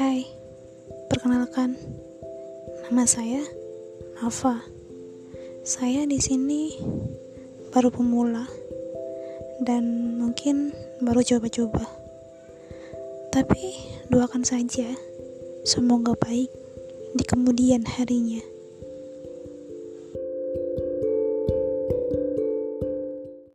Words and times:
Hai, 0.00 0.24
perkenalkan, 1.12 1.76
nama 2.88 3.04
saya 3.04 3.44
Nafa. 4.16 4.64
Saya 5.60 6.08
di 6.08 6.16
sini 6.16 6.72
baru 7.68 7.92
pemula 7.92 8.48
dan 9.60 10.16
mungkin 10.16 10.72
baru 11.04 11.20
coba-coba. 11.20 11.84
Tapi 13.28 13.76
doakan 14.08 14.40
saja, 14.40 14.88
semoga 15.68 16.16
baik 16.16 16.48
di 17.12 17.24
kemudian 17.28 17.84
harinya. 17.84 18.40